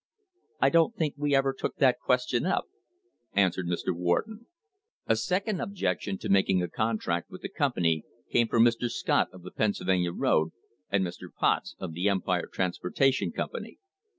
"I 0.59 0.71
do 0.71 0.79
not 0.79 0.95
think 0.95 1.13
we 1.15 1.35
ever 1.35 1.53
took 1.53 1.75
that 1.75 1.99
question 2.03 2.43
up," 2.47 2.65
answered 3.33 3.67
Mr. 3.67 3.95
Warden. 3.95 4.47
A 5.05 5.15
second 5.15 5.61
objection 5.61 6.17
to 6.17 6.27
making 6.27 6.59
a 6.63 6.67
contract 6.67 7.29
with 7.29 7.43
the 7.43 7.49
com 7.49 7.73
pany 7.73 8.01
came 8.31 8.47
from 8.47 8.63
Mr. 8.65 8.89
Scott 8.89 9.27
of 9.31 9.43
the 9.43 9.51
Pennsylvania 9.51 10.11
road 10.11 10.53
and 10.89 11.05
Mr. 11.05 11.31
Potts 11.31 11.75
of 11.77 11.93
the 11.93 12.09
Empire 12.09 12.47
Transportation 12.51 13.31
Company. 13.31 13.77